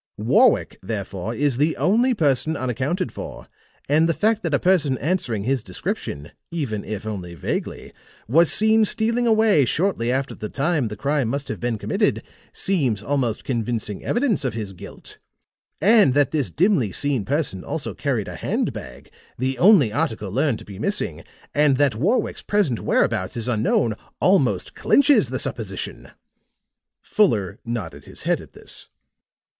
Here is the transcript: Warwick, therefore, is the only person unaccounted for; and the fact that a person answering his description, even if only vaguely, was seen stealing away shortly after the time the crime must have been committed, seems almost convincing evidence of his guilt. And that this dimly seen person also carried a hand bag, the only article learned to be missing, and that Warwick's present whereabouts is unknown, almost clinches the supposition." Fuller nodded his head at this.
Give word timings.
Warwick, 0.17 0.79
therefore, 0.81 1.35
is 1.35 1.57
the 1.57 1.77
only 1.77 2.15
person 2.15 2.57
unaccounted 2.57 3.11
for; 3.11 3.47
and 3.87 4.09
the 4.09 4.15
fact 4.15 4.41
that 4.41 4.51
a 4.55 4.57
person 4.57 4.97
answering 4.97 5.43
his 5.43 5.61
description, 5.61 6.31
even 6.49 6.83
if 6.83 7.05
only 7.05 7.35
vaguely, 7.35 7.93
was 8.27 8.51
seen 8.51 8.83
stealing 8.83 9.27
away 9.27 9.63
shortly 9.63 10.11
after 10.11 10.33
the 10.33 10.49
time 10.49 10.87
the 10.87 10.95
crime 10.97 11.27
must 11.27 11.49
have 11.49 11.59
been 11.59 11.77
committed, 11.77 12.23
seems 12.51 13.03
almost 13.03 13.43
convincing 13.43 14.03
evidence 14.03 14.43
of 14.43 14.55
his 14.55 14.73
guilt. 14.73 15.19
And 15.79 16.15
that 16.15 16.31
this 16.31 16.49
dimly 16.49 16.91
seen 16.91 17.23
person 17.23 17.63
also 17.63 17.93
carried 17.93 18.27
a 18.27 18.35
hand 18.37 18.73
bag, 18.73 19.11
the 19.37 19.59
only 19.59 19.91
article 19.93 20.31
learned 20.31 20.57
to 20.57 20.65
be 20.65 20.79
missing, 20.79 21.23
and 21.53 21.77
that 21.77 21.93
Warwick's 21.93 22.41
present 22.41 22.79
whereabouts 22.79 23.37
is 23.37 23.47
unknown, 23.47 23.93
almost 24.19 24.73
clinches 24.73 25.29
the 25.29 25.37
supposition." 25.37 26.09
Fuller 27.03 27.59
nodded 27.63 28.05
his 28.05 28.23
head 28.23 28.41
at 28.41 28.53
this. 28.53 28.89